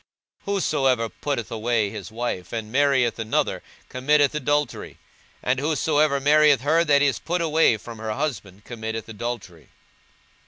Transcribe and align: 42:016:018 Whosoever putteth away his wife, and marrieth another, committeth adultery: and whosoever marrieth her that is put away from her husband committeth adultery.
42:016:018 0.47 0.55
Whosoever 0.55 1.09
putteth 1.09 1.51
away 1.51 1.91
his 1.91 2.11
wife, 2.11 2.51
and 2.51 2.71
marrieth 2.73 3.19
another, 3.19 3.61
committeth 3.87 4.33
adultery: 4.33 4.97
and 5.43 5.59
whosoever 5.59 6.19
marrieth 6.19 6.61
her 6.61 6.83
that 6.83 7.03
is 7.03 7.19
put 7.19 7.39
away 7.39 7.77
from 7.77 7.99
her 7.99 8.13
husband 8.13 8.63
committeth 8.65 9.07
adultery. 9.07 9.69